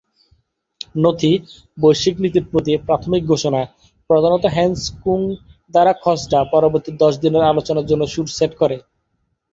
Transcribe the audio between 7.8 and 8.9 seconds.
জন্য সুর সেট করে।